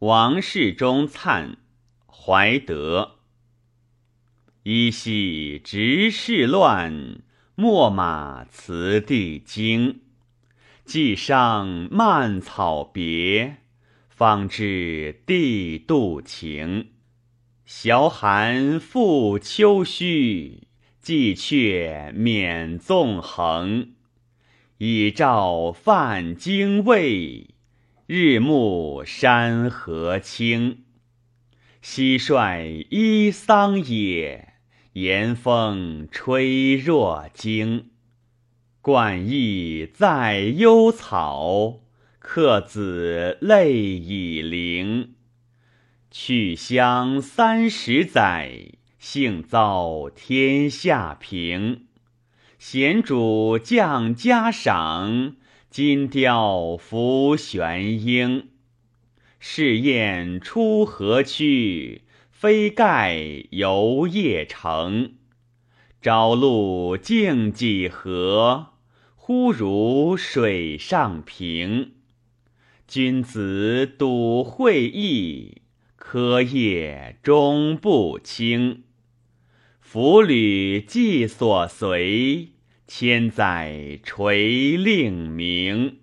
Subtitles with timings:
[0.00, 1.56] 王世忠灿，
[2.06, 3.16] 怀德。
[4.62, 7.20] 依稀执事乱，
[7.56, 10.02] 秣马辞帝京。
[10.84, 13.56] 既上蔓草别，
[14.08, 16.90] 方知帝度情。
[17.66, 20.68] 小寒复秋虚，
[21.00, 23.94] 寄却免纵横。
[24.76, 27.48] 以照泛精卫，
[28.10, 30.84] 日暮山河清。
[31.82, 34.54] 蟋蟀依桑野，
[34.94, 37.90] 严风吹若惊。
[38.80, 41.80] 冠翼在幽草，
[42.18, 45.12] 客子泪已零。
[46.10, 51.88] 去乡三十载，幸遭天下平。
[52.58, 55.36] 贤主降嘉赏，
[55.70, 58.48] 金雕拂玄英。
[59.38, 65.14] 试验出河曲，飞盖游邺城。
[66.00, 68.68] 朝露净几何？
[69.14, 71.92] 忽如水上平。
[72.86, 75.62] 君子笃会意，
[75.96, 78.84] 柯叶终不清。
[79.80, 82.52] 夫履既所随，
[82.88, 85.98] 千载垂令名。